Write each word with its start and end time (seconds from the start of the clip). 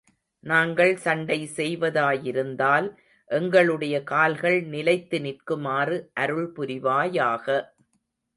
நாங்கள் 0.43 0.93
சண்டை 0.95 1.37
செய்வதாயிருந்தால், 1.55 2.87
எங்களுடைய 3.29 4.03
கால்கள் 4.03 4.59
நிலைத்து 4.63 5.19
நிற்குமாறு 5.19 5.99
அருள் 6.13 6.49
புரிவாயாக. 6.55 7.47